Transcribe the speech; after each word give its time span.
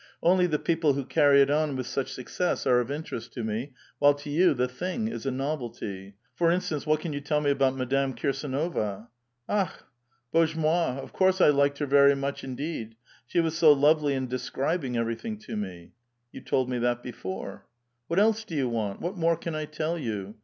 Only 0.23 0.47
the 0.47 0.57
people 0.57 0.93
who 0.93 1.05
carry 1.05 1.43
it 1.43 1.51
on 1.51 1.75
with 1.75 1.85
such 1.85 2.11
success 2.11 2.65
are 2.65 2.79
of 2.79 2.89
interest 2.89 3.33
to 3.33 3.43
me, 3.43 3.73
while 3.99 4.15
to 4.15 4.31
you 4.31 4.55
the 4.55 4.67
thing 4.67 5.07
is 5.07 5.27
a 5.27 5.31
novelty. 5.31 6.15
For 6.33 6.47
instancrc, 6.49 6.87
what 6.87 7.01
can 7.01 7.13
you 7.13 7.21
tell 7.21 7.39
me 7.39 7.51
about 7.51 7.75
Madame 7.75 8.15
Kirsdnova?" 8.15 9.09
*'^Akh! 9.47 9.83
Bozlie 10.33 10.57
moi! 10.57 10.97
Of 10.97 11.13
couree 11.13 11.35
I 11.45 11.49
liked 11.51 11.77
her 11.77 11.85
very 11.85 12.15
much 12.15 12.43
indeed. 12.43 12.95
She 13.27 13.41
was 13.41 13.55
so 13.55 13.75
loviely 13.75 14.13
in 14.15 14.25
describing 14.25 14.97
everything 14.97 15.37
to 15.41 15.55
me." 15.55 15.91
*' 16.11 16.31
You 16.31 16.41
told 16.41 16.71
roe 16.71 16.79
that 16.79 17.03
before."'' 17.03 17.67
What 18.07 18.17
else 18.17 18.43
do 18.43 18.55
yon 18.55 18.71
want? 18.71 19.01
What 19.01 19.17
more 19.17 19.37
can 19.37 19.53
I 19.53 19.65
tell 19.65 19.99
you? 19.99 20.33